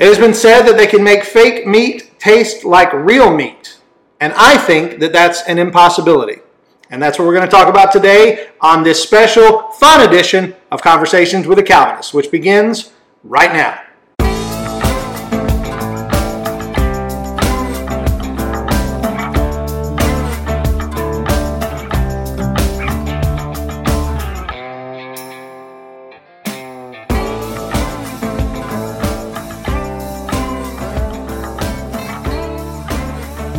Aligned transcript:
It 0.00 0.06
has 0.06 0.18
been 0.18 0.32
said 0.32 0.62
that 0.62 0.78
they 0.78 0.86
can 0.86 1.04
make 1.04 1.24
fake 1.24 1.66
meat 1.66 2.18
taste 2.18 2.64
like 2.64 2.90
real 2.94 3.30
meat. 3.30 3.76
And 4.18 4.32
I 4.32 4.56
think 4.56 4.98
that 5.00 5.12
that's 5.12 5.42
an 5.42 5.58
impossibility. 5.58 6.40
And 6.88 7.02
that's 7.02 7.18
what 7.18 7.26
we're 7.26 7.34
going 7.34 7.46
to 7.46 7.50
talk 7.50 7.68
about 7.68 7.92
today 7.92 8.48
on 8.62 8.82
this 8.82 9.02
special, 9.02 9.70
fun 9.72 10.08
edition 10.08 10.56
of 10.72 10.80
Conversations 10.80 11.46
with 11.46 11.58
a 11.58 11.62
Calvinist, 11.62 12.14
which 12.14 12.30
begins 12.30 12.92
right 13.24 13.52
now. 13.52 13.78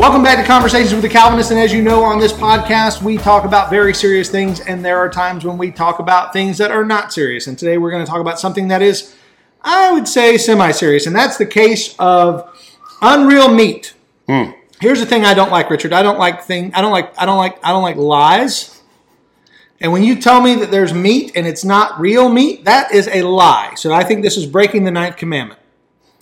Welcome 0.01 0.23
back 0.23 0.39
to 0.39 0.43
Conversations 0.43 0.93
with 0.93 1.03
the 1.03 1.09
Calvinist. 1.09 1.51
And 1.51 1.59
as 1.59 1.71
you 1.71 1.83
know, 1.83 2.03
on 2.03 2.19
this 2.19 2.33
podcast, 2.33 3.03
we 3.03 3.19
talk 3.19 3.45
about 3.45 3.69
very 3.69 3.93
serious 3.93 4.31
things, 4.31 4.59
and 4.59 4.83
there 4.83 4.97
are 4.97 5.07
times 5.07 5.45
when 5.45 5.59
we 5.59 5.69
talk 5.69 5.99
about 5.99 6.33
things 6.33 6.57
that 6.57 6.71
are 6.71 6.83
not 6.83 7.13
serious. 7.13 7.45
And 7.45 7.55
today 7.55 7.77
we're 7.77 7.91
going 7.91 8.03
to 8.03 8.09
talk 8.09 8.19
about 8.19 8.39
something 8.39 8.69
that 8.69 8.81
is, 8.81 9.15
I 9.61 9.91
would 9.91 10.07
say, 10.07 10.39
semi 10.39 10.71
serious, 10.71 11.05
and 11.05 11.15
that's 11.15 11.37
the 11.37 11.45
case 11.45 11.95
of 11.99 12.49
unreal 13.03 13.53
meat. 13.53 13.93
Hmm. 14.27 14.53
Here's 14.79 14.99
the 14.99 15.05
thing 15.05 15.23
I 15.23 15.35
don't 15.35 15.51
like, 15.51 15.69
Richard. 15.69 15.93
I 15.93 16.02
don't 16.02 16.17
like 16.17 16.45
thing. 16.45 16.73
I 16.73 16.81
don't 16.81 16.91
like. 16.91 17.13
I 17.21 17.27
don't 17.27 17.38
like. 17.38 17.63
I 17.63 17.69
don't 17.69 17.83
like 17.83 17.95
lies. 17.95 18.81
And 19.81 19.91
when 19.91 20.02
you 20.02 20.19
tell 20.19 20.41
me 20.41 20.55
that 20.55 20.71
there's 20.71 20.95
meat 20.95 21.33
and 21.35 21.45
it's 21.45 21.63
not 21.63 21.99
real 21.99 22.27
meat, 22.27 22.65
that 22.65 22.91
is 22.91 23.07
a 23.07 23.21
lie. 23.21 23.75
So 23.75 23.93
I 23.93 24.03
think 24.03 24.23
this 24.23 24.35
is 24.35 24.47
breaking 24.47 24.83
the 24.83 24.91
ninth 24.91 25.17
commandment. 25.17 25.59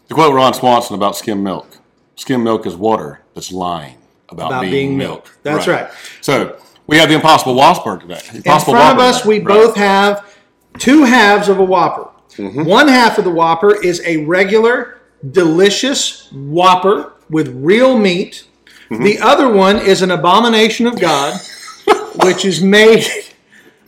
To 0.10 0.16
quote 0.16 0.36
Ron 0.36 0.54
Swanson 0.54 0.96
about 0.96 1.16
skim 1.16 1.42
milk, 1.42 1.78
skim 2.18 2.44
milk 2.44 2.66
is 2.66 2.76
water 2.76 3.22
that's 3.40 3.54
lying 3.54 3.96
about, 4.28 4.48
About 4.48 4.62
being, 4.62 4.72
being 4.72 4.98
milk. 4.98 5.24
milk. 5.24 5.38
That's 5.44 5.66
right. 5.68 5.90
So 6.20 6.60
we 6.88 6.98
have 6.98 7.08
the 7.08 7.16
Impossible 7.16 7.56
Whopper 7.56 7.98
today. 7.98 8.20
In 8.32 8.38
Impossible 8.38 8.74
front 8.74 9.00
of 9.00 9.02
us, 9.02 9.26
we 9.26 9.38
Right. 9.38 9.48
both 9.48 9.76
have 9.78 10.36
two 10.78 11.06
halves 11.06 11.48
of 11.48 11.58
a 11.60 11.64
Whopper. 11.64 12.10
Mm-hmm. 12.36 12.66
One 12.66 12.90
half 12.90 13.18
of 13.18 13.24
the 13.24 13.32
Whopper 13.32 13.82
is 13.82 14.02
a 14.06 14.26
regular, 14.26 15.00
delicious 15.32 16.30
Whopper 16.34 17.14
with 17.30 17.48
real 17.56 17.98
meat. 17.98 18.46
Mm-hmm. 18.92 19.04
The 19.04 19.20
other 19.20 19.50
one 19.50 19.78
is 19.78 20.02
an 20.02 20.12
abomination 20.12 20.86
of 20.86 21.00
God, 21.00 21.40
which 22.26 22.44
is 22.44 22.62
made 22.62 23.08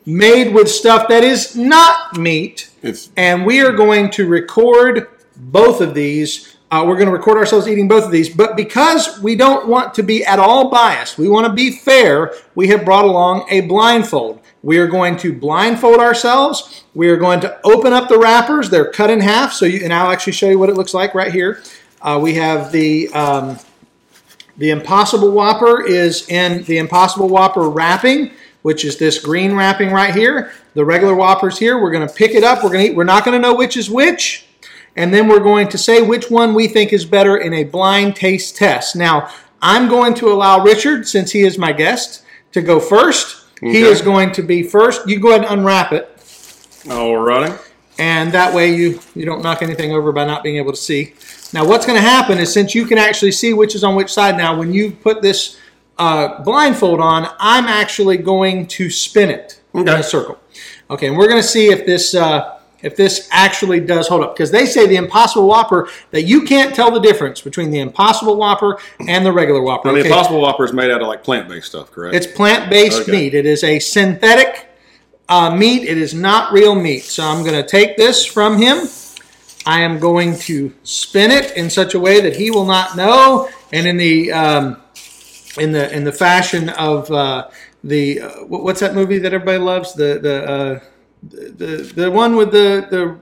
made 0.06 0.54
with 0.54 0.70
stuff 0.70 1.10
that 1.10 1.24
is 1.26 1.58
not 1.58 2.18
meat. 2.18 2.72
It's 2.82 3.10
And 3.18 3.46
we 3.46 3.60
are 3.62 3.74
going 3.74 4.10
to 4.12 4.28
record 4.28 5.08
both 5.36 5.82
of 5.82 5.94
these. 5.94 6.56
Uh, 6.72 6.86
we're 6.88 6.96
going 6.96 7.08
to 7.08 7.12
record 7.12 7.38
ourselves 7.38 7.68
eating 7.68 7.90
both 7.90 8.06
of 8.06 8.12
these. 8.12 8.30
But 8.30 8.56
because 8.56 9.20
we 9.20 9.36
don't 9.36 9.68
want 9.68 9.94
to 9.96 10.04
be 10.04 10.24
at 10.24 10.40
all 10.40 10.70
biased, 10.70 11.18
we 11.18 11.28
want 11.28 11.46
to 11.46 11.52
be 11.52 11.72
fair, 11.72 12.34
we 12.56 12.70
have 12.70 12.86
brought 12.86 13.04
along 13.04 13.46
a 13.50 13.62
blindfold. 13.62 14.42
We 14.64 14.78
are 14.78 14.88
going 14.88 15.18
to 15.18 15.34
blindfold 15.34 16.00
ourselves. 16.00 16.86
We 16.94 17.10
are 17.10 17.18
going 17.18 17.42
to 17.42 17.60
open 17.66 17.92
up 17.92 18.08
the 18.08 18.18
wrappers. 18.18 18.70
They're 18.70 18.90
cut 18.90 19.10
in 19.10 19.20
half. 19.20 19.52
So 19.52 19.66
you, 19.66 19.84
and 19.84 19.92
I'll 19.92 20.12
actually 20.12 20.34
show 20.34 20.50
you 20.50 20.58
what 20.58 20.70
it 20.70 20.76
looks 20.76 20.94
like 20.94 21.14
right 21.14 21.34
here. 21.34 21.62
Uh, 22.02 22.20
we 22.22 22.36
have 22.36 22.72
the 22.72 23.10
um, 23.10 23.60
the 24.58 24.70
Impossible 24.70 25.32
Whopper 25.32 25.86
is 25.86 26.28
in 26.30 26.64
the 26.64 26.78
Impossible 26.78 27.28
Whopper 27.28 27.70
wrapping, 27.70 28.32
which 28.62 28.86
is 28.86 28.98
this 28.98 29.20
green 29.20 29.56
wrapping 29.56 29.92
right 29.92 30.14
here. 30.14 30.54
The 30.74 30.86
regular 30.86 31.16
Whopper's 31.16 31.58
here. 31.58 31.82
We're 31.82 31.92
going 31.92 32.08
to 32.08 32.14
pick 32.14 32.32
it 32.32 32.44
up. 32.44 32.64
We're 32.64 32.70
going 32.70 32.86
to 32.86 32.92
eat. 32.92 32.96
We're 32.96 33.04
not 33.04 33.26
going 33.26 33.40
to 33.40 33.46
know 33.46 33.56
which 33.56 33.76
is 33.76 33.90
which. 33.90 34.46
And 34.96 35.14
then 35.14 35.28
we're 35.28 35.40
going 35.40 35.70
to 35.70 35.78
say 35.78 36.02
which 36.02 36.30
one 36.30 36.54
we 36.54 36.68
think 36.68 36.92
is 36.94 37.06
better 37.06 37.38
in 37.38 37.54
a 37.54 37.64
blind 37.64 38.16
taste 38.16 38.58
test. 38.58 38.96
Now, 38.96 39.30
I'm 39.62 39.88
going 39.88 40.14
to 40.16 40.30
allow 40.32 40.64
Richard, 40.64 41.08
since 41.08 41.32
he 41.32 41.42
is 41.44 41.58
my 41.58 41.72
guest, 41.72 42.24
to 42.52 42.62
go 42.62 42.80
first. 42.80 43.46
He 43.62 43.82
is 43.82 44.02
going 44.02 44.32
to 44.34 44.42
be 44.42 44.64
first. 44.64 45.08
You 45.08 45.20
go 45.20 45.30
ahead 45.30 45.46
and 45.46 45.60
unwrap 45.60 45.92
it. 45.94 46.10
all 46.90 47.16
righty. 47.16 47.54
and 48.00 48.32
that 48.32 48.54
way 48.56 48.74
you 48.74 49.00
you 49.16 49.24
don't 49.24 49.44
knock 49.44 49.62
anything 49.62 49.92
over 49.92 50.12
by 50.12 50.26
not 50.26 50.42
being 50.44 50.58
able 50.58 50.72
to 50.72 50.78
see. 50.78 51.14
Now, 51.54 51.66
what's 51.68 51.86
going 51.86 51.98
to 51.98 52.02
happen 52.08 52.40
is 52.40 52.52
since 52.52 52.74
you 52.74 52.86
can 52.86 52.98
actually 52.98 53.32
see 53.34 53.54
which 53.54 53.76
is 53.76 53.84
on 53.84 53.96
which 53.96 54.12
side 54.12 54.36
now, 54.36 54.58
when 54.58 54.74
you 54.74 54.92
put 54.92 55.22
this 55.22 55.58
uh, 56.00 56.42
blindfold 56.44 57.00
on, 57.00 57.28
I'm 57.40 57.66
actually 57.66 58.18
going 58.18 58.66
to 58.68 58.90
spin 58.90 59.30
it 59.30 59.62
in 59.76 59.88
Okay. 59.88 60.00
a 60.00 60.04
circle. 60.04 60.40
Okay, 60.90 61.08
and 61.08 61.16
we're 61.18 61.28
going 61.28 61.42
to 61.42 61.48
see 61.48 61.68
if 61.70 61.86
this 61.86 62.16
uh, 62.16 62.58
if 62.82 62.96
this 62.96 63.28
actually 63.32 63.80
does 63.80 64.08
hold 64.08 64.24
up 64.24 64.36
because 64.36 64.52
they 64.52 64.66
say 64.66 64.88
the 64.88 64.96
Impossible 64.96 65.48
Whopper 65.48 65.90
that 66.12 66.24
you 66.24 66.44
can't 66.44 66.74
tell 66.76 66.92
the 66.92 67.00
difference 67.00 67.42
between 67.42 67.72
the 67.72 67.80
Impossible 67.80 68.36
Whopper 68.38 68.80
and 69.08 69.26
the 69.26 69.32
regular 69.32 69.62
Whopper. 69.62 69.90
And 69.90 69.98
the 69.98 70.02
Okay, 70.02 70.10
Impossible 70.10 70.42
Whopper 70.42 70.66
is 70.66 70.74
made 70.74 70.92
out 70.92 71.02
of 71.02 71.08
like 71.08 71.24
plant-based 71.24 71.68
stuff, 71.68 71.92
correct? 71.92 72.16
it's 72.16 72.28
plant-based 72.28 73.02
Okay. 73.02 73.12
meat. 73.12 73.34
It 73.34 73.46
is 73.46 73.64
a 73.64 73.80
synthetic 73.80 74.68
uh, 75.30 75.56
meat. 75.56 75.84
It 75.88 75.98
is 75.98 76.14
not 76.14 76.52
real 76.52 76.76
meat. 76.76 77.04
So 77.04 77.24
I'm 77.24 77.44
going 77.44 77.62
to 77.62 77.68
take 77.68 77.98
this 77.98 78.26
from 78.26 78.58
him. 78.58 78.88
I 79.66 79.82
am 79.82 80.00
going 80.00 80.38
to 80.40 80.74
spin 80.84 81.30
it 81.32 81.56
in 81.56 81.70
such 81.70 81.94
a 81.94 82.00
way 82.00 82.20
that 82.22 82.36
he 82.36 82.50
will 82.50 82.66
not 82.66 82.98
know, 82.98 83.48
and 83.72 83.86
in 83.86 83.96
the 83.98 84.32
um, 84.32 84.82
in 85.60 85.72
the 85.72 85.96
in 85.96 86.04
the 86.04 86.12
fashion 86.12 86.70
of 86.70 87.12
uh, 87.12 87.48
the 87.84 88.22
uh, 88.22 88.30
what's 88.48 88.80
that 88.80 88.96
movie 88.96 89.20
that 89.20 89.34
everybody 89.34 89.60
loves? 89.60 89.94
The 89.94 90.18
the 90.20 90.50
uh, 90.50 90.80
the, 91.24 91.50
the 91.52 91.94
the 92.02 92.12
one 92.12 92.36
with 92.36 92.52
the 92.52 92.88
the 92.90 93.18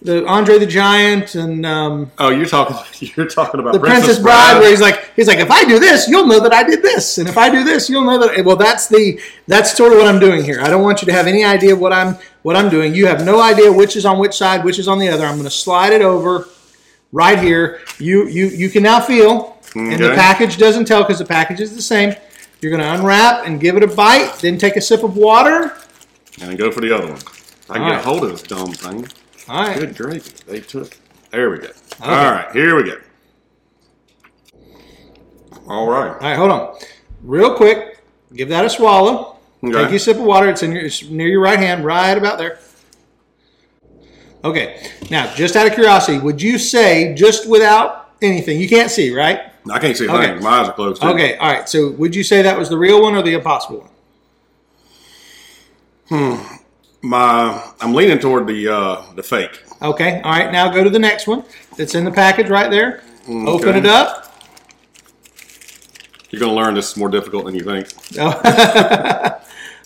the 0.00 0.26
Andre 0.26 0.58
the 0.58 0.66
Giant 0.66 1.34
and 1.34 1.66
um, 1.66 2.10
oh, 2.18 2.30
you're 2.30 2.46
talking. 2.46 2.76
You're 3.16 3.26
talking 3.26 3.60
about 3.60 3.74
the 3.74 3.80
Princess, 3.80 4.18
Bride, 4.18 4.58
where 4.58 4.70
he's 4.70 4.80
like, 4.80 5.12
he's 5.14 5.28
like, 5.28 5.38
if 5.38 5.50
I 5.50 5.64
do 5.64 5.78
this, 5.78 6.08
you'll 6.08 6.26
know 6.26 6.40
that 6.40 6.52
I 6.52 6.64
did 6.64 6.82
this, 6.82 7.18
and 7.18 7.28
if 7.28 7.38
I 7.38 7.48
do 7.48 7.62
this, 7.62 7.88
you'll 7.88 8.04
know 8.04 8.18
that. 8.18 8.44
Well, 8.44 8.56
that's 8.56 8.88
the 8.88 9.20
that's 9.46 9.76
sort 9.76 9.92
of 9.92 9.98
what 9.98 10.08
I'm 10.08 10.20
doing 10.20 10.42
here. 10.42 10.60
I 10.60 10.68
don't 10.68 10.82
want 10.82 11.00
you 11.00 11.06
to 11.06 11.12
have 11.12 11.26
any 11.26 11.44
idea 11.44 11.74
what 11.74 11.92
I'm 11.92 12.16
what 12.42 12.56
I'm 12.56 12.68
doing. 12.68 12.94
You 12.94 13.06
have 13.06 13.24
no 13.24 13.40
idea 13.40 13.72
which 13.72 13.96
is 13.96 14.04
on 14.04 14.18
which 14.18 14.34
side, 14.34 14.64
which 14.64 14.78
is 14.78 14.88
on 14.88 14.98
the 14.98 15.08
other. 15.08 15.24
I'm 15.24 15.34
going 15.34 15.44
to 15.44 15.50
slide 15.50 15.92
it 15.92 16.02
over 16.02 16.48
right 17.12 17.38
here. 17.38 17.80
You 17.98 18.26
you 18.28 18.46
you 18.46 18.68
can 18.68 18.82
now 18.82 19.00
feel, 19.00 19.58
and 19.74 20.02
the 20.02 20.14
package 20.14 20.56
doesn't 20.56 20.86
tell 20.86 21.02
because 21.02 21.18
the 21.18 21.24
package 21.24 21.60
is 21.60 21.74
the 21.74 21.82
same. 21.82 22.14
You're 22.60 22.70
going 22.70 22.82
to 22.82 22.92
unwrap 22.94 23.46
and 23.46 23.60
give 23.60 23.76
it 23.76 23.84
a 23.84 23.86
bite, 23.86 24.38
then 24.40 24.58
take 24.58 24.76
a 24.76 24.80
sip 24.80 25.04
of 25.04 25.16
water. 25.16 25.76
And 26.40 26.50
then 26.50 26.56
go 26.56 26.70
for 26.70 26.80
the 26.80 26.94
other 26.94 27.06
one. 27.06 27.18
I 27.70 27.74
can 27.74 27.82
All 27.82 27.88
get 27.88 27.94
right. 27.96 28.00
a 28.04 28.08
hold 28.08 28.24
of 28.24 28.30
this 28.30 28.42
dumb 28.42 28.72
thing. 28.72 29.06
All 29.48 29.62
right. 29.62 29.78
Good 29.78 29.96
gravy. 29.96 30.30
They 30.46 30.60
took. 30.60 30.96
There 31.30 31.50
we 31.50 31.58
go. 31.58 31.68
All 32.02 32.08
right, 32.32 32.50
here 32.52 32.76
we 32.76 32.84
go. 32.90 32.98
All 35.66 35.88
right. 35.90 36.08
All 36.10 36.14
right, 36.20 36.36
hold 36.36 36.50
on. 36.50 36.76
Real 37.22 37.54
quick, 37.54 37.98
give 38.34 38.48
that 38.48 38.64
a 38.64 38.70
swallow. 38.70 39.36
Okay. 39.62 39.72
Take 39.82 39.90
your 39.90 39.98
sip 39.98 40.16
of 40.16 40.22
water. 40.22 40.48
It's 40.48 40.62
in 40.62 40.72
your 40.72 40.82
it's 40.84 41.02
near 41.04 41.26
your 41.28 41.40
right 41.40 41.58
hand, 41.58 41.84
right 41.84 42.16
about 42.16 42.38
there. 42.38 42.58
Okay. 44.44 44.90
Now, 45.10 45.32
just 45.34 45.56
out 45.56 45.66
of 45.66 45.74
curiosity, 45.74 46.18
would 46.18 46.40
you 46.40 46.58
say 46.58 47.12
just 47.14 47.48
without 47.48 48.10
anything? 48.22 48.60
You 48.60 48.68
can't 48.68 48.90
see, 48.90 49.12
right? 49.12 49.52
I 49.70 49.78
can't 49.80 49.96
see 49.96 50.06
a 50.06 50.12
Okay. 50.12 50.26
thing. 50.34 50.42
My 50.42 50.60
eyes 50.60 50.68
are 50.68 50.72
closed. 50.72 51.02
Too. 51.02 51.08
Okay. 51.08 51.36
All 51.36 51.52
right. 51.52 51.68
So, 51.68 51.90
would 51.90 52.14
you 52.14 52.22
say 52.22 52.40
that 52.42 52.56
was 52.56 52.68
the 52.68 52.78
real 52.78 53.02
one 53.02 53.14
or 53.16 53.22
the 53.22 53.34
impossible 53.34 53.80
one? 53.80 53.88
My, 56.10 57.72
I'm 57.80 57.94
leaning 57.94 58.18
toward 58.18 58.46
the 58.46 58.68
uh, 58.68 59.12
the 59.14 59.22
fake. 59.22 59.62
Okay. 59.80 60.20
All 60.22 60.32
right. 60.32 60.50
Now 60.50 60.70
go 60.70 60.82
to 60.82 60.90
the 60.90 60.98
next 60.98 61.26
one. 61.26 61.44
It's 61.78 61.94
in 61.94 62.04
the 62.04 62.10
package 62.10 62.48
right 62.48 62.70
there. 62.70 63.02
Open 63.28 63.76
it 63.76 63.86
up. 63.86 64.24
You're 66.30 66.40
gonna 66.40 66.54
learn 66.54 66.74
this 66.74 66.90
is 66.90 66.96
more 66.96 67.08
difficult 67.08 67.46
than 67.46 67.54
you 67.54 67.62
think. 67.62 67.88
okay. 68.12 68.28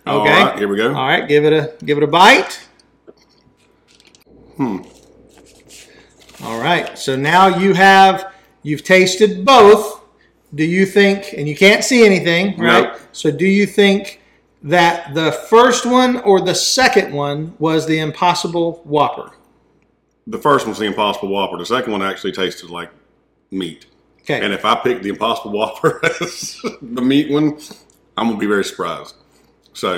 All 0.06 0.24
right, 0.24 0.58
here 0.58 0.68
we 0.68 0.76
go. 0.76 0.88
All 0.88 1.06
right. 1.06 1.28
Give 1.28 1.44
it 1.44 1.52
a 1.52 1.74
give 1.84 1.98
it 1.98 2.04
a 2.04 2.08
bite. 2.08 2.68
Hmm. 4.56 4.78
All 6.42 6.60
right. 6.60 6.98
So 6.98 7.14
now 7.14 7.46
you 7.46 7.74
have 7.74 8.32
you've 8.62 8.84
tasted 8.84 9.44
both. 9.44 10.00
Do 10.54 10.64
you 10.64 10.86
think? 10.86 11.34
And 11.36 11.48
you 11.48 11.56
can't 11.56 11.84
see 11.84 12.04
anything, 12.04 12.58
right? 12.58 12.92
Nope. 12.92 13.00
So 13.12 13.30
do 13.30 13.46
you 13.46 13.66
think 13.66 14.21
that 14.62 15.14
the 15.14 15.32
first 15.32 15.84
one 15.86 16.18
or 16.18 16.40
the 16.40 16.54
second 16.54 17.12
one 17.12 17.54
was 17.58 17.86
the 17.86 17.98
Impossible 17.98 18.80
Whopper? 18.84 19.32
The 20.26 20.38
first 20.38 20.66
one's 20.66 20.78
the 20.78 20.84
Impossible 20.86 21.28
Whopper. 21.28 21.56
The 21.58 21.66
second 21.66 21.92
one 21.92 22.02
actually 22.02 22.32
tasted 22.32 22.70
like 22.70 22.90
meat. 23.50 23.86
Okay. 24.20 24.40
And 24.40 24.52
if 24.52 24.64
I 24.64 24.76
pick 24.76 25.02
the 25.02 25.08
Impossible 25.08 25.50
Whopper 25.52 26.00
as 26.20 26.60
the 26.80 27.02
meat 27.02 27.30
one, 27.30 27.58
I'm 28.16 28.28
gonna 28.28 28.38
be 28.38 28.46
very 28.46 28.64
surprised. 28.64 29.14
So, 29.72 29.92
I 29.94 29.96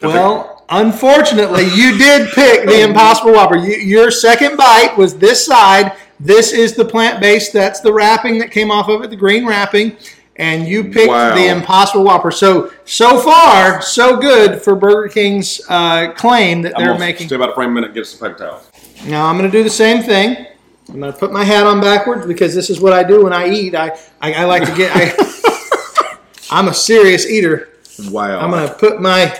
think- 0.00 0.12
Well, 0.14 0.64
unfortunately, 0.68 1.64
you 1.74 1.96
did 1.98 2.30
pick 2.32 2.66
the 2.66 2.80
Impossible 2.82 3.32
Whopper. 3.32 3.56
You, 3.56 3.76
your 3.76 4.10
second 4.10 4.56
bite 4.56 4.96
was 4.98 5.16
this 5.18 5.44
side. 5.46 5.92
This 6.18 6.52
is 6.52 6.74
the 6.74 6.84
plant 6.84 7.20
based. 7.20 7.52
That's 7.52 7.80
the 7.80 7.92
wrapping 7.92 8.38
that 8.38 8.50
came 8.50 8.70
off 8.72 8.88
of 8.88 9.02
it, 9.02 9.10
the 9.10 9.16
green 9.16 9.46
wrapping. 9.46 9.96
And 10.36 10.66
you 10.66 10.84
picked 10.84 11.08
Wow. 11.08 11.34
the 11.34 11.48
Impossible 11.48 12.04
Whopper. 12.04 12.30
So, 12.30 12.72
so 12.86 13.18
far, 13.20 13.82
so 13.82 14.16
good 14.16 14.62
for 14.62 14.74
Burger 14.74 15.08
King's 15.08 15.60
uh, 15.68 16.12
claim 16.16 16.62
that 16.62 16.72
I'm 16.78 16.84
they're 16.86 16.98
making. 16.98 17.26
stay 17.26 17.36
about 17.36 17.50
a 17.50 17.54
frame 17.54 17.70
a 17.70 17.74
minute 17.74 17.88
and 17.88 17.94
get 17.94 18.06
some 18.06 18.26
paper 18.28 18.38
towels. 18.46 18.70
Now, 19.06 19.26
I'm 19.26 19.36
going 19.36 19.50
to 19.50 19.56
do 19.56 19.62
the 19.62 19.68
same 19.70 20.02
thing. 20.02 20.46
I'm 20.88 20.98
gonna 21.00 21.12
put 21.12 21.32
my 21.32 21.44
hat 21.44 21.64
on 21.64 21.80
backwards 21.80 22.26
because 22.26 22.54
this 22.56 22.68
is 22.68 22.80
what 22.80 22.92
I 22.92 23.02
do 23.04 23.22
when 23.24 23.32
I 23.32 23.48
eat. 23.48 23.74
I 23.74 23.96
I, 24.20 24.32
I 24.34 24.44
like 24.44 24.64
to 24.66 24.74
get. 24.74 24.90
I, 24.94 26.18
I'm 26.50 26.68
a 26.68 26.74
serious 26.74 27.24
eater. 27.24 27.68
Wow. 28.10 28.40
I'm 28.40 28.50
gonna 28.50 28.74
put 28.74 29.00
my 29.00 29.38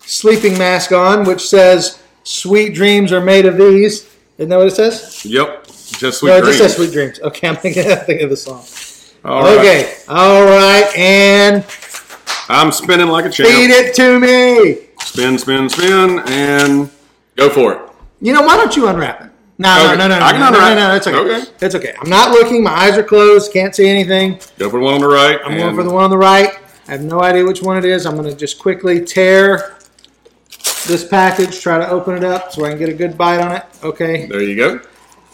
sleeping 0.00 0.56
mask 0.58 0.92
on, 0.92 1.24
which 1.24 1.48
says 1.48 2.00
"Sweet 2.24 2.74
dreams 2.74 3.10
are 3.10 3.22
made 3.22 3.46
of 3.46 3.56
these." 3.56 4.06
Isn't 4.36 4.50
that 4.50 4.56
what 4.58 4.66
it 4.66 4.74
says? 4.76 5.24
Yep. 5.24 5.66
Just 5.66 6.18
sweet 6.20 6.28
no, 6.28 6.36
it 6.36 6.42
dreams. 6.42 6.58
just 6.58 6.76
says 6.76 6.76
"Sweet 6.76 6.92
dreams." 6.92 7.20
Okay, 7.20 7.48
I'm 7.48 7.56
thinking, 7.56 7.82
I'm 7.90 7.98
thinking 7.98 8.24
of 8.24 8.30
the 8.30 8.36
song. 8.36 8.62
All 9.24 9.42
right. 9.42 9.58
Okay, 9.58 9.94
all 10.08 10.44
right, 10.44 10.90
and 10.96 11.64
I'm 12.48 12.72
spinning 12.72 13.08
like 13.08 13.24
a 13.24 13.30
champ. 13.30 13.48
feed 13.48 13.70
it 13.70 13.94
to 13.96 14.18
me. 14.18 14.88
Spin, 15.04 15.38
spin, 15.38 15.68
spin, 15.68 16.20
and 16.26 16.90
go 17.36 17.48
for 17.48 17.72
it. 17.74 17.80
You 18.20 18.32
know, 18.32 18.42
why 18.42 18.56
don't 18.56 18.74
you 18.76 18.88
unwrap 18.88 19.20
it? 19.22 19.30
No, 19.58 19.86
Okay, 19.86 19.96
no, 19.96 20.08
no, 20.08 20.18
no, 20.18 20.24
I 20.24 20.32
no, 20.32 20.38
can 20.38 20.40
no, 20.40 20.50
no, 20.50 20.56
unwrap 20.58 20.76
no, 20.76 20.84
it. 20.84 20.88
no, 20.88 20.94
it's 20.96 21.06
okay. 21.06 21.18
Okay. 21.18 21.52
It's 21.66 21.74
okay. 21.76 21.94
I'm 22.00 22.10
not 22.10 22.30
looking. 22.32 22.62
My 22.64 22.72
eyes 22.72 22.98
are 22.98 23.02
closed. 23.04 23.52
Can't 23.52 23.74
see 23.74 23.88
anything. 23.88 24.40
Go 24.58 24.68
for 24.70 24.78
the 24.80 24.84
one 24.84 24.94
on 24.94 25.00
the 25.00 25.06
right. 25.08 25.38
I'm 25.44 25.56
going 25.56 25.76
for 25.76 25.84
the 25.84 25.90
one 25.92 26.04
on 26.04 26.10
the 26.10 26.18
right. 26.18 26.50
I 26.88 26.92
have 26.92 27.02
no 27.02 27.20
idea 27.22 27.44
which 27.44 27.62
one 27.62 27.76
it 27.78 27.84
is. 27.84 28.06
I'm 28.06 28.16
going 28.16 28.28
to 28.28 28.34
just 28.36 28.58
quickly 28.58 29.04
tear 29.04 29.76
this 30.88 31.06
package, 31.06 31.60
try 31.60 31.78
to 31.78 31.88
open 31.88 32.16
it 32.16 32.24
up 32.24 32.52
so 32.52 32.64
I 32.64 32.70
can 32.70 32.78
get 32.78 32.88
a 32.88 32.94
good 32.94 33.16
bite 33.16 33.40
on 33.40 33.52
it. 33.54 33.64
Okay. 33.84 34.26
There 34.26 34.42
you 34.42 34.56
go. 34.56 34.80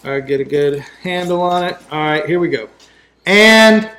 I 0.04 0.20
get 0.20 0.40
a 0.40 0.44
good 0.44 0.80
handle 1.02 1.40
on 1.40 1.64
it. 1.64 1.76
All 1.90 1.98
right, 2.00 2.26
here 2.26 2.38
we 2.38 2.48
go. 2.48 2.68
And 3.28 3.90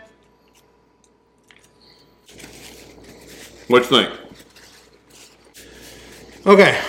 What 3.68 3.84
you 3.84 3.90
think? 4.08 4.20
okay. 6.48 6.82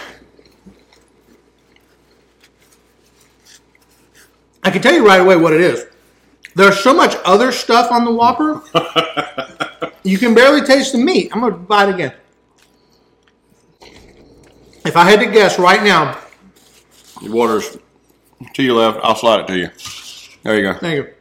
I 4.63 4.71
can 4.71 4.81
tell 4.81 4.95
you 4.95 5.07
right 5.07 5.21
away 5.21 5.37
what 5.37 5.53
it 5.53 5.61
is. 5.61 5.85
There's 6.55 6.81
so 6.81 6.95
much 6.95 7.15
other 7.27 7.53
stuff 7.53 7.93
on 7.93 8.07
the 8.07 8.11
Whopper. 8.11 8.63
you 10.05 10.17
can 10.17 10.35
barely 10.35 10.63
taste 10.63 10.93
the 10.93 10.99
meat. 10.99 11.31
I'm 11.35 11.41
going 11.41 11.53
to 11.53 11.59
bite 11.59 11.91
again. 11.91 12.15
If 14.87 14.97
I 14.97 15.05
had 15.05 15.21
to 15.21 15.27
guess 15.27 15.59
right 15.59 15.83
now, 15.83 16.19
Your 17.21 17.35
water's 17.35 17.77
to 18.55 18.63
your 18.63 18.77
left. 18.77 19.01
I'll 19.03 19.15
slide 19.15 19.41
it 19.41 19.47
to 19.49 19.59
you. 19.59 19.69
There 20.43 20.57
you 20.57 20.63
go. 20.73 20.79
thank 20.79 20.97
you. 20.97 21.15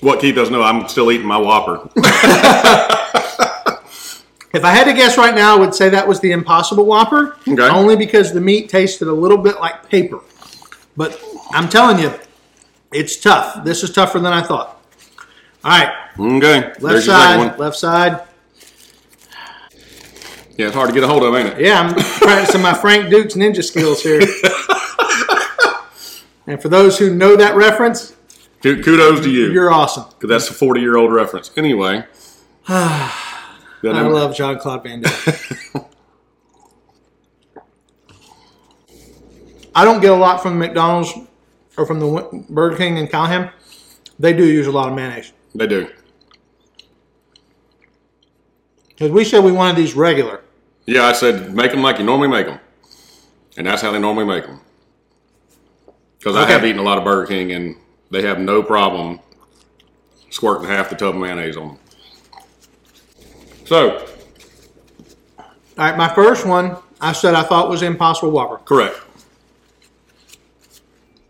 What 0.00 0.20
Keith 0.20 0.34
doesn't 0.34 0.52
know, 0.52 0.62
I'm 0.62 0.86
still 0.88 1.10
eating 1.10 1.26
my 1.26 1.38
Whopper. 1.38 1.88
If 4.50 4.64
I 4.64 4.70
had 4.70 4.84
to 4.84 4.94
guess 4.94 5.18
right 5.18 5.34
now, 5.34 5.54
I 5.54 5.58
would 5.58 5.74
say 5.74 5.90
that 5.90 6.08
was 6.08 6.20
the 6.20 6.32
Impossible 6.32 6.86
Whopper. 6.86 7.36
Okay. 7.46 7.68
Only 7.68 7.96
because 7.96 8.32
the 8.32 8.40
meat 8.40 8.70
tasted 8.70 9.06
a 9.06 9.12
little 9.12 9.36
bit 9.36 9.60
like 9.60 9.90
paper. 9.90 10.20
But 10.96 11.22
I'm 11.50 11.68
telling 11.68 11.98
you, 11.98 12.14
it's 12.90 13.20
tough. 13.20 13.62
This 13.62 13.82
is 13.82 13.92
tougher 13.92 14.18
than 14.18 14.32
I 14.32 14.40
thought. 14.42 14.82
All 15.64 15.70
right, 15.78 15.92
Okay. 16.18 16.60
left 16.62 16.80
There's 16.80 17.06
your 17.06 17.14
second 17.16 17.40
side, 17.40 17.48
one. 17.50 17.58
left 17.58 17.76
side. 17.76 18.20
Yeah, 20.56 20.66
it's 20.68 20.74
hard 20.74 20.88
to 20.88 20.94
get 20.94 21.04
a 21.04 21.08
hold 21.08 21.24
of, 21.24 21.34
ain't 21.34 21.48
it? 21.50 21.60
Yeah, 21.60 21.80
I'm 21.82 21.94
practicing 21.94 22.62
my 22.62 22.72
Frank 22.72 23.10
Dux 23.10 23.34
ninja 23.34 23.62
skills 23.62 24.02
here. 24.02 24.20
and 26.46 26.60
for 26.60 26.70
those 26.70 26.98
who 26.98 27.14
know 27.14 27.36
that 27.36 27.54
reference, 27.54 28.14
Kudos 28.62 29.20
to 29.20 29.30
you. 29.30 29.52
you're 29.52 29.70
awesome. 29.70 30.04
Because 30.10 30.28
that's 30.28 30.50
a 30.50 30.54
40 30.54 30.80
year 30.80 30.96
old 30.96 31.12
reference. 31.12 31.50
Anyway. 31.56 32.04
I 32.68 33.12
love 33.82 34.36
Jean-Claude 34.36 34.82
Van 34.82 35.02
Damme. 35.02 35.14
I 39.74 39.84
don't 39.84 40.00
get 40.00 40.10
a 40.10 40.16
lot 40.16 40.42
from 40.42 40.58
McDonald's 40.58 41.12
or 41.76 41.86
from 41.86 42.00
the 42.00 42.44
Burger 42.48 42.76
King 42.76 42.96
in 42.96 43.06
Callahan. 43.06 43.52
They 44.18 44.32
do 44.32 44.44
use 44.44 44.66
a 44.66 44.72
lot 44.72 44.88
of 44.88 44.96
mayonnaise. 44.96 45.32
They 45.54 45.68
do. 45.68 45.88
Because 48.88 49.12
we 49.12 49.22
said 49.22 49.44
we 49.44 49.52
wanted 49.52 49.76
these 49.76 49.94
regular. 49.94 50.42
Yeah, 50.86 51.04
I 51.04 51.12
said 51.12 51.54
make 51.54 51.70
them 51.70 51.82
like 51.82 51.98
you 51.98 52.04
normally 52.04 52.26
make 52.26 52.46
them. 52.46 52.58
And 53.56 53.68
that's 53.68 53.80
how 53.80 53.92
they 53.92 54.00
normally 54.00 54.24
make 54.24 54.46
them. 54.46 54.60
Because 56.18 56.34
I 56.34 56.46
have 56.50 56.64
eaten 56.64 56.80
a 56.80 56.82
lot 56.82 56.98
of 56.98 57.04
Burger 57.04 57.26
King 57.28 57.52
and 57.52 57.76
they 58.10 58.22
have 58.22 58.38
no 58.38 58.62
problem 58.62 59.20
squirting 60.30 60.68
half 60.68 60.90
the 60.90 60.96
tub 60.96 61.14
of 61.14 61.20
mayonnaise 61.20 61.56
on 61.56 61.68
them. 61.68 61.78
So, 63.64 64.06
All 65.38 65.44
right, 65.76 65.96
my 65.96 66.08
first 66.14 66.46
one 66.46 66.76
I 67.00 67.12
said 67.12 67.34
I 67.34 67.42
thought 67.42 67.68
was 67.68 67.82
Impossible 67.82 68.30
Whopper. 68.32 68.58
correct. 68.64 69.00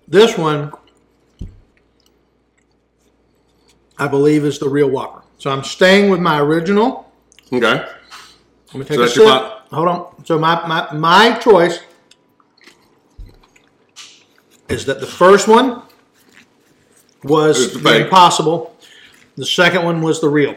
This 0.07 0.39
one, 0.39 0.73
I 3.99 4.09
believe, 4.09 4.45
is 4.45 4.59
the 4.59 4.69
real 4.69 4.89
Whopper. 4.89 5.23
So 5.39 5.51
I'm 5.51 5.63
staying 5.63 6.11
with 6.11 6.21
my 6.21 6.41
original. 6.41 7.13
Okay. 7.53 7.67
I'm 7.77 7.87
gonna 8.73 8.85
take 8.85 8.97
So 8.97 9.03
a 9.03 9.09
sip. 9.09 9.25
Hold 9.71 9.89
on. 9.89 10.25
So 10.25 10.39
my, 10.39 10.67
my 10.67 10.93
my 10.95 11.39
choice 11.39 11.81
is 14.69 14.87
that 14.87 15.01
the 15.01 15.07
first 15.07 15.47
one 15.49 15.83
was 17.29 17.81
the 17.81 18.05
impossible. 18.05 18.77
The 19.37 19.47
second 19.47 19.85
one 19.85 20.03
was 20.03 20.21
the 20.21 20.29
real. 20.29 20.57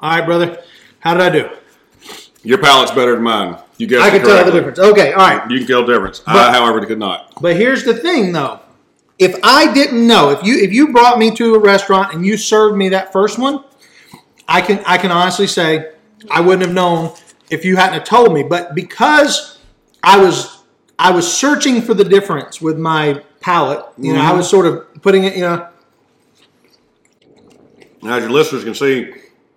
All 0.00 0.10
right, 0.16 0.24
brother. 0.24 0.62
How 1.00 1.14
did 1.14 1.22
I 1.22 1.30
do? 1.30 1.50
Your 2.42 2.58
palate's 2.58 2.92
better 2.92 3.14
than 3.14 3.24
mine. 3.24 3.58
You 3.76 3.86
guessed 3.86 4.02
I 4.02 4.10
could 4.10 4.24
tell 4.24 4.44
the 4.44 4.50
difference. 4.50 4.78
Okay, 4.78 5.12
all 5.12 5.18
right. 5.18 5.50
You 5.50 5.58
can 5.58 5.66
tell 5.66 5.84
the 5.84 5.92
difference. 5.92 6.22
I, 6.26 6.32
But- 6.32 6.54
however, 6.54 6.84
could 6.86 6.98
not. 6.98 7.32
But 7.40 7.56
here's 7.56 7.84
the 7.84 7.94
thing, 7.94 8.32
though. 8.32 8.60
If 9.18 9.36
I 9.42 9.72
didn't 9.72 10.06
know, 10.06 10.30
if 10.30 10.44
you 10.44 10.56
if 10.58 10.72
you 10.72 10.92
brought 10.92 11.18
me 11.18 11.32
to 11.32 11.56
a 11.56 11.58
restaurant 11.58 12.14
and 12.14 12.24
you 12.24 12.36
served 12.36 12.76
me 12.76 12.90
that 12.90 13.12
first 13.12 13.36
one, 13.36 13.64
I 14.46 14.60
can 14.60 14.78
I 14.86 14.96
can 14.96 15.10
honestly 15.10 15.48
say 15.48 15.92
I 16.30 16.40
wouldn't 16.40 16.62
have 16.62 16.74
known 16.74 17.14
if 17.50 17.64
you 17.64 17.74
hadn't 17.76 17.94
have 17.94 18.04
told 18.04 18.32
me. 18.32 18.44
But 18.44 18.76
because 18.76 19.58
I 20.04 20.18
was 20.20 20.62
I 21.00 21.10
was 21.10 21.30
searching 21.30 21.82
for 21.82 21.94
the 21.94 22.04
difference 22.04 22.60
with 22.60 22.78
my 22.78 23.24
palate, 23.40 23.84
you 23.98 24.12
know, 24.12 24.20
I 24.20 24.26
mm-hmm. 24.26 24.36
was 24.36 24.48
sort 24.48 24.66
of 24.66 25.02
putting 25.02 25.24
it, 25.24 25.34
you 25.34 25.42
know. 25.42 25.68
Now, 28.02 28.16
as 28.16 28.22
your 28.22 28.30
listeners 28.30 28.64
can 28.64 28.74
see, 28.74 29.12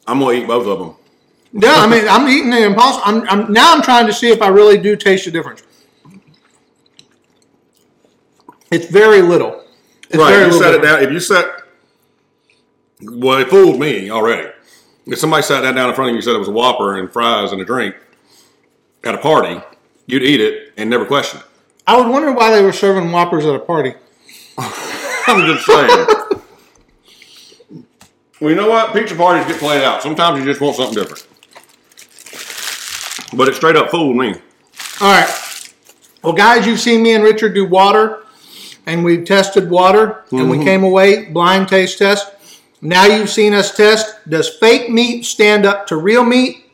I'm 0.07 0.19
going 0.19 0.37
to 0.37 0.43
eat 0.43 0.47
both 0.47 0.67
of 0.67 0.79
them. 0.79 0.95
Yeah, 1.53 1.75
I 1.77 1.87
mean, 1.87 2.07
I'm 2.07 2.27
eating 2.27 2.49
the 2.49 2.65
impossible. 2.65 3.03
I'm, 3.05 3.27
I'm 3.29 3.51
now 3.51 3.73
I'm 3.73 3.81
trying 3.81 4.07
to 4.07 4.13
see 4.13 4.29
if 4.29 4.41
I 4.41 4.47
really 4.47 4.77
do 4.77 4.95
taste 4.95 5.25
the 5.25 5.31
difference. 5.31 5.63
It's 8.71 8.85
very 8.85 9.21
little. 9.21 9.65
It's 10.09 10.17
right. 10.17 10.29
very 10.29 10.45
If 10.45 10.53
you 10.53 10.59
little 10.59 10.61
set 10.61 10.73
it 10.75 10.81
down, 10.81 11.03
if 11.03 11.11
you 11.11 11.19
set, 11.19 11.45
well, 13.01 13.39
it 13.39 13.49
fooled 13.49 13.79
me 13.79 14.09
already. 14.09 14.49
If 15.05 15.19
somebody 15.19 15.43
sat 15.43 15.61
that 15.61 15.75
down 15.75 15.89
in 15.89 15.95
front 15.95 16.09
of 16.09 16.13
you 16.13 16.17
and 16.17 16.23
said 16.23 16.35
it 16.35 16.39
was 16.39 16.47
a 16.47 16.53
Whopper 16.53 16.97
and 16.97 17.11
fries 17.11 17.51
and 17.51 17.59
a 17.59 17.65
drink 17.65 17.95
at 19.03 19.13
a 19.13 19.17
party, 19.17 19.61
you'd 20.05 20.23
eat 20.23 20.39
it 20.39 20.73
and 20.77 20.89
never 20.89 21.05
question 21.05 21.41
it. 21.41 21.45
I 21.85 21.99
would 21.99 22.07
wonder 22.07 22.31
why 22.31 22.51
they 22.51 22.61
were 22.61 22.71
serving 22.71 23.11
Whoppers 23.11 23.45
at 23.45 23.55
a 23.55 23.59
party. 23.59 23.93
I'm 24.57 25.45
just 25.45 25.65
saying. 25.65 26.07
Well, 28.41 28.49
you 28.49 28.55
know 28.55 28.67
what? 28.69 28.93
Pizza 28.93 29.15
parties 29.15 29.45
get 29.45 29.59
played 29.59 29.83
out. 29.83 30.01
Sometimes 30.01 30.39
you 30.39 30.45
just 30.45 30.59
want 30.59 30.75
something 30.75 30.95
different. 30.95 31.27
But 33.33 33.47
it 33.47 33.55
straight 33.55 33.75
up 33.75 33.91
fooled 33.91 34.17
me. 34.17 34.33
All 34.99 35.11
right. 35.11 35.73
Well, 36.23 36.33
guys, 36.33 36.65
you've 36.65 36.79
seen 36.79 37.03
me 37.03 37.13
and 37.13 37.23
Richard 37.23 37.53
do 37.53 37.65
water, 37.65 38.23
and 38.85 39.05
we've 39.05 39.25
tested 39.25 39.69
water, 39.69 40.25
and 40.31 40.49
we 40.49 40.57
mm-hmm. 40.57 40.65
came 40.65 40.83
away 40.83 41.25
blind 41.25 41.67
taste 41.67 41.99
test. 41.99 42.33
Now 42.81 43.05
you've 43.05 43.29
seen 43.29 43.53
us 43.53 43.75
test. 43.75 44.27
Does 44.27 44.49
fake 44.49 44.89
meat 44.89 45.23
stand 45.25 45.65
up 45.65 45.85
to 45.87 45.97
real 45.97 46.23
meat? 46.23 46.65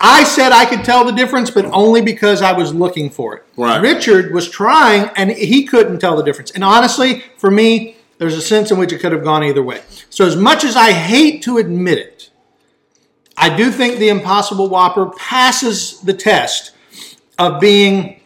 I 0.00 0.24
said 0.24 0.52
I 0.52 0.66
could 0.66 0.84
tell 0.84 1.04
the 1.04 1.12
difference, 1.12 1.50
but 1.50 1.64
only 1.66 2.02
because 2.02 2.42
I 2.42 2.52
was 2.52 2.74
looking 2.74 3.10
for 3.10 3.36
it. 3.36 3.44
Right. 3.56 3.80
Richard 3.80 4.32
was 4.32 4.48
trying, 4.48 5.10
and 5.16 5.30
he 5.30 5.64
couldn't 5.64 5.98
tell 5.98 6.16
the 6.16 6.22
difference. 6.22 6.50
And 6.50 6.62
honestly, 6.64 7.24
for 7.38 7.50
me, 7.50 7.95
there's 8.18 8.34
a 8.34 8.42
sense 8.42 8.70
in 8.70 8.78
which 8.78 8.92
it 8.92 8.98
could 8.98 9.12
have 9.12 9.24
gone 9.24 9.44
either 9.44 9.62
way. 9.62 9.82
So, 10.10 10.26
as 10.26 10.36
much 10.36 10.64
as 10.64 10.76
I 10.76 10.92
hate 10.92 11.42
to 11.42 11.58
admit 11.58 11.98
it, 11.98 12.30
I 13.36 13.54
do 13.54 13.70
think 13.70 13.98
the 13.98 14.08
Impossible 14.08 14.68
Whopper 14.68 15.06
passes 15.18 16.00
the 16.00 16.14
test 16.14 16.72
of 17.38 17.60
being 17.60 18.20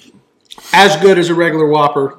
as 0.73 0.97
good 0.97 1.18
as 1.18 1.28
a 1.28 1.35
regular 1.35 1.66
Whopper. 1.66 2.18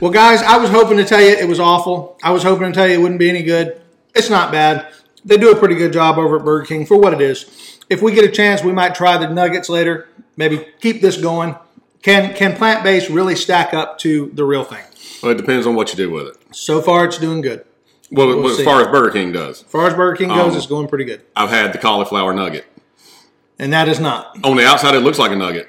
Well, 0.00 0.10
guys, 0.10 0.40
I 0.42 0.56
was 0.56 0.70
hoping 0.70 0.96
to 0.96 1.04
tell 1.04 1.20
you 1.20 1.28
it 1.28 1.48
was 1.48 1.60
awful. 1.60 2.18
I 2.22 2.30
was 2.30 2.42
hoping 2.42 2.68
to 2.68 2.72
tell 2.72 2.88
you 2.88 2.94
it 2.94 3.02
wouldn't 3.02 3.20
be 3.20 3.28
any 3.28 3.42
good. 3.42 3.80
It's 4.14 4.30
not 4.30 4.50
bad. 4.50 4.92
They 5.24 5.36
do 5.36 5.52
a 5.52 5.56
pretty 5.56 5.74
good 5.74 5.92
job 5.92 6.18
over 6.18 6.38
at 6.38 6.44
Burger 6.44 6.64
King 6.64 6.86
for 6.86 6.98
what 6.98 7.12
it 7.12 7.20
is. 7.20 7.78
If 7.90 8.00
we 8.00 8.12
get 8.12 8.24
a 8.24 8.30
chance, 8.30 8.64
we 8.64 8.72
might 8.72 8.94
try 8.94 9.18
the 9.18 9.28
nuggets 9.28 9.68
later. 9.68 10.08
Maybe 10.36 10.66
keep 10.80 11.02
this 11.02 11.18
going. 11.18 11.56
Can 12.00 12.34
can 12.34 12.56
plant 12.56 12.82
based 12.82 13.10
really 13.10 13.36
stack 13.36 13.74
up 13.74 13.98
to 13.98 14.30
the 14.34 14.44
real 14.44 14.64
thing? 14.64 14.84
Well, 15.22 15.32
it 15.32 15.36
depends 15.36 15.66
on 15.66 15.74
what 15.74 15.90
you 15.90 15.96
do 15.96 16.10
with 16.10 16.28
it. 16.28 16.41
So 16.52 16.80
far, 16.80 17.04
it's 17.04 17.18
doing 17.18 17.40
good. 17.40 17.64
Well, 18.10 18.28
We'll 18.28 18.48
as 18.50 18.58
see. 18.58 18.64
far 18.64 18.80
as 18.82 18.88
Burger 18.88 19.10
King 19.10 19.32
does, 19.32 19.62
As 19.62 19.70
far 19.70 19.86
as 19.86 19.94
Burger 19.94 20.16
King 20.16 20.28
goes, 20.28 20.52
Um, 20.52 20.56
it's 20.56 20.66
going 20.66 20.86
pretty 20.88 21.04
good. 21.04 21.22
I've 21.34 21.48
had 21.50 21.72
the 21.72 21.78
cauliflower 21.78 22.34
nugget. 22.34 22.66
And 23.58 23.72
that 23.72 23.88
is 23.88 23.98
not. 24.00 24.36
On 24.44 24.56
the 24.56 24.66
outside, 24.66 24.94
it 24.94 25.00
looks 25.00 25.18
like 25.18 25.30
a 25.30 25.36
nugget. 25.36 25.68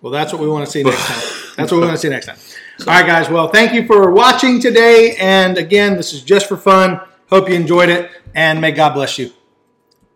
Well, 0.00 0.12
that's 0.12 0.32
what 0.32 0.40
we 0.42 0.48
want 0.48 0.64
to 0.66 0.70
see 0.70 0.82
next 0.84 1.06
time. 1.06 1.52
That's 1.56 1.70
what 1.72 1.78
we 1.80 1.86
want 1.86 1.96
to 1.96 2.00
see 2.00 2.08
next 2.08 2.26
time. 2.26 2.36
All 2.80 2.86
right, 2.86 3.06
guys. 3.06 3.28
Well, 3.30 3.48
thank 3.48 3.72
you 3.72 3.86
for 3.86 4.10
watching 4.10 4.60
today. 4.60 5.14
And 5.20 5.56
again, 5.56 5.96
this 5.96 6.12
is 6.12 6.22
just 6.22 6.48
for 6.48 6.56
fun. 6.56 7.00
Hope 7.30 7.48
you 7.48 7.54
enjoyed 7.54 7.88
it, 7.88 8.10
and 8.34 8.60
may 8.60 8.72
God 8.72 8.94
bless 8.94 9.18
you. 9.18 9.30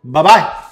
Bye 0.05 0.23
bye. 0.23 0.65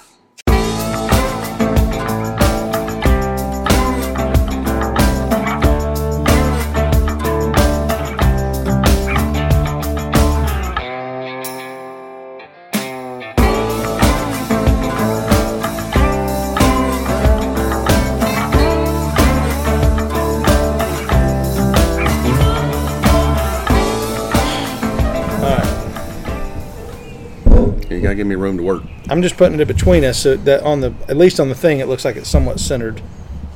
Gotta 28.07 28.15
give 28.15 28.27
me 28.27 28.35
room 28.35 28.57
to 28.57 28.63
work. 28.63 28.83
I'm 29.09 29.21
just 29.21 29.35
putting 29.37 29.59
it 29.59 29.65
between 29.67 30.03
us 30.05 30.19
so 30.19 30.35
that 30.37 30.63
on 30.63 30.79
the 30.81 30.93
at 31.09 31.17
least 31.17 31.39
on 31.39 31.49
the 31.49 31.55
thing 31.55 31.79
it 31.79 31.87
looks 31.87 32.05
like 32.05 32.15
it's 32.15 32.29
somewhat 32.29 32.59
centered. 32.59 33.01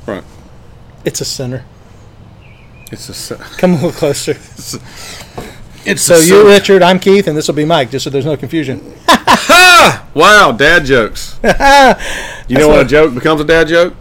Right. 0.06 0.24
It's 1.04 1.20
a 1.20 1.24
center. 1.24 1.64
It's 2.90 3.08
a. 3.08 3.14
se- 3.14 3.36
Come 3.58 3.72
a 3.72 3.74
little 3.76 3.92
closer. 3.92 4.32
It's 5.84 6.02
So 6.02 6.14
a 6.14 6.24
you're 6.24 6.44
se- 6.44 6.52
Richard, 6.60 6.80
I'm 6.82 7.00
Keith, 7.00 7.26
and 7.26 7.36
this 7.36 7.48
will 7.48 7.56
be 7.56 7.64
Mike, 7.64 7.90
just 7.90 8.04
so 8.04 8.10
there's 8.10 8.24
no 8.26 8.36
confusion. 8.36 8.94
Wow, 10.14 10.52
dad 10.52 10.84
jokes. 10.84 11.40
You 11.42 12.58
know 12.58 12.68
when 12.68 12.76
what- 12.76 12.86
a 12.86 12.88
joke 12.88 13.14
becomes 13.14 13.40
a 13.40 13.44
dad 13.44 13.66
joke? 13.66 13.94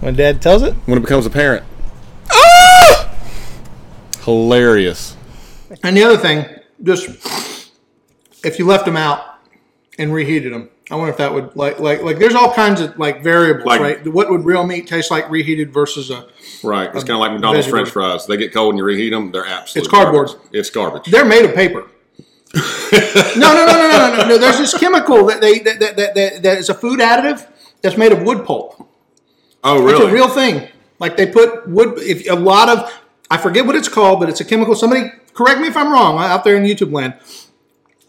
When 0.00 0.14
Dad 0.14 0.40
tells 0.42 0.62
it. 0.62 0.74
When 0.84 0.98
it 0.98 1.00
becomes 1.00 1.24
apparent. 1.26 1.64
Ah! 2.30 3.12
Hilarious. 4.24 5.16
And 5.82 5.96
the 5.96 6.04
other 6.04 6.18
thing, 6.18 6.44
just 6.82 7.08
if 8.44 8.58
you 8.60 8.66
left 8.66 8.84
them 8.84 8.96
out 8.96 9.35
and 9.98 10.12
reheated 10.12 10.52
them, 10.52 10.68
I 10.90 10.94
wonder 10.96 11.10
if 11.10 11.18
that 11.18 11.32
would 11.32 11.56
like 11.56 11.78
like 11.80 12.02
like. 12.02 12.18
There's 12.18 12.34
all 12.34 12.52
kinds 12.52 12.80
of 12.80 12.98
like 12.98 13.22
variables, 13.22 13.66
Like- 13.66 13.80
right? 13.80 14.06
What 14.12 14.30
would 14.30 14.44
real 14.44 14.64
meat 14.66 14.86
taste 14.86 15.10
like 15.10 15.28
reheated 15.30 15.72
versus 15.72 16.10
a? 16.10 16.26
Right. 16.62 16.86
It's 16.94 17.04
kind 17.04 17.10
of 17.14 17.18
like 17.20 17.32
McDonald's 17.32 17.66
veggie 17.66 17.70
French 17.70 17.90
fries. 17.90 18.26
They 18.26 18.36
get 18.36 18.52
cold 18.52 18.70
and 18.70 18.78
you 18.78 18.84
reheat 18.84 19.12
them. 19.12 19.30
They're 19.32 19.44
absolutely 19.46 19.86
It's 19.86 19.88
cardboard. 19.88 20.28
garbage. 20.28 20.48
It's 20.52 20.70
garbage. 20.70 21.04
They're 21.10 21.24
made 21.24 21.44
of 21.44 21.54
paper. 21.54 21.86
no, 22.54 22.60
no, 23.36 23.66
no, 23.66 23.66
no, 23.66 23.88
no, 23.90 24.16
no, 24.16 24.28
no. 24.28 24.38
There's 24.38 24.58
this 24.58 24.76
chemical 24.78 25.26
that 25.26 25.40
they 25.40 25.58
that, 25.60 25.80
that, 25.80 25.96
that, 25.96 26.14
that, 26.14 26.42
that 26.42 26.58
is 26.58 26.68
a 26.68 26.74
food 26.74 27.00
additive 27.00 27.46
that's 27.82 27.96
made 27.96 28.12
of 28.12 28.22
wood 28.22 28.44
pulp. 28.46 28.88
Oh, 29.64 29.82
really? 29.82 29.92
It's 29.94 30.00
a 30.04 30.12
real 30.12 30.28
thing. 30.28 30.68
Like 30.98 31.16
they 31.16 31.26
put 31.26 31.68
wood. 31.68 31.98
If 31.98 32.28
a 32.30 32.34
lot 32.34 32.68
of, 32.68 32.90
I 33.30 33.36
forget 33.36 33.66
what 33.66 33.74
it's 33.76 33.88
called, 33.88 34.20
but 34.20 34.28
it's 34.28 34.40
a 34.40 34.44
chemical. 34.44 34.74
Somebody 34.74 35.10
correct 35.34 35.60
me 35.60 35.68
if 35.68 35.76
I'm 35.76 35.92
wrong 35.92 36.18
out 36.18 36.44
there 36.44 36.56
in 36.56 36.62
YouTube 36.62 36.92
land. 36.92 37.14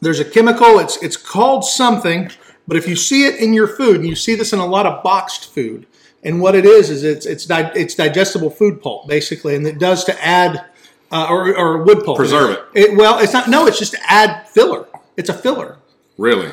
There's 0.02 0.20
a 0.20 0.26
chemical. 0.26 0.80
It's 0.80 0.98
it's 1.04 1.18
called 1.18 1.64
something. 1.66 2.30
But 2.68 2.78
if 2.78 2.88
you 2.88 2.96
see 2.96 3.26
it 3.26 3.36
in 3.40 3.54
your 3.54 3.68
food, 3.68 3.98
and 3.98 4.06
you 4.08 4.16
see 4.16 4.36
this 4.36 4.52
in 4.54 4.60
a 4.60 4.66
lot 4.66 4.86
of 4.86 5.02
boxed 5.04 5.54
food, 5.54 5.88
and 6.24 6.42
what 6.42 6.54
it 6.56 6.66
is 6.66 6.90
is 6.90 7.04
it's 7.04 7.26
it's 7.26 7.46
di- 7.46 7.72
it's 7.76 7.96
digestible 7.96 8.50
food 8.50 8.82
pulp 8.82 9.08
basically, 9.08 9.56
and 9.56 9.66
it 9.66 9.80
does 9.80 10.04
to 10.06 10.24
add 10.26 10.66
uh, 11.12 11.28
or 11.30 11.56
or 11.58 11.84
wood 11.84 12.04
pulp 12.04 12.18
Preserve 12.18 12.52
it. 12.52 12.64
it. 12.92 12.98
Well, 12.98 13.20
it's 13.20 13.34
not. 13.34 13.50
No, 13.50 13.66
it's 13.68 13.80
just 13.80 13.94
to 13.94 14.00
add 14.12 14.48
filler. 14.50 14.88
It's 15.16 15.30
a 15.30 15.34
filler. 15.34 15.78
really? 16.18 16.52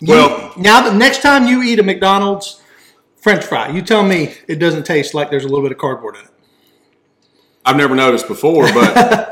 You- 0.00 0.08
Well- 0.08 0.52
now 0.56 0.82
the 0.82 0.92
next 0.96 1.22
time 1.22 1.46
you 1.46 1.62
eat 1.62 1.78
a 1.78 1.82
McDonald's 1.84 2.60
French 3.20 3.44
fry, 3.44 3.68
you 3.68 3.80
tell 3.82 4.02
me 4.02 4.34
it 4.48 4.56
doesn't 4.56 4.84
taste 4.84 5.14
like 5.14 5.30
there's 5.30 5.44
a 5.44 5.48
little 5.48 5.62
bit 5.62 5.70
of 5.72 5.78
cardboard 5.78 6.16
in 6.16 6.22
it. 6.22 6.28
I've 7.64 7.76
never 7.76 7.94
noticed 7.94 8.26
before, 8.26 8.64
but 8.72 9.31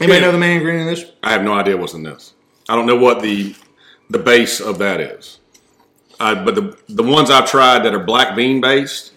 Anybody 0.00 0.20
Yeah. 0.20 0.26
know 0.26 0.32
the 0.32 0.38
main 0.38 0.56
ingredient 0.58 0.88
in 0.88 0.94
this? 0.94 1.10
I 1.22 1.30
have 1.32 1.42
no 1.42 1.54
idea 1.54 1.76
what's 1.76 1.94
in 1.94 2.02
this. 2.02 2.34
I 2.68 2.76
don't 2.76 2.86
know 2.86 2.96
what 2.96 3.20
the 3.22 3.54
the 4.10 4.18
base 4.18 4.60
of 4.60 4.78
that 4.78 5.00
is. 5.00 5.38
Uh, 6.20 6.44
but 6.44 6.54
the 6.54 6.76
the 6.88 7.02
ones 7.02 7.30
I've 7.30 7.48
tried 7.50 7.80
that 7.84 7.94
are 7.94 7.98
black 8.04 8.34
bean 8.36 8.60
based, 8.60 9.12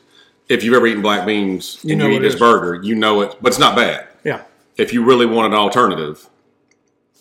if 0.50 0.64
you've 0.64 0.74
ever 0.74 0.88
eaten 0.88 1.02
black 1.02 1.26
beans 1.26 1.80
You 1.84 1.94
and 1.94 2.02
you 2.02 2.10
eat 2.12 2.20
this 2.20 2.34
is. 2.34 2.40
burger, 2.40 2.82
you 2.84 2.96
know 2.96 3.22
it. 3.22 3.36
But 3.42 3.50
it's 3.52 3.60
not 3.60 3.76
bad. 3.76 4.08
Yeah. 4.24 4.42
If 4.78 4.94
you 4.94 5.04
really 5.04 5.26
want 5.26 5.54
an 5.54 5.60
alternative, 5.60 6.28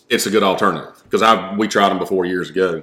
it's 0.08 0.26
a 0.26 0.30
good 0.30 0.42
alternative 0.42 0.94
because 1.04 1.22
I 1.22 1.54
we 1.56 1.68
tried 1.68 1.90
them 1.90 1.98
before 1.98 2.24
years 2.24 2.50
ago. 2.50 2.82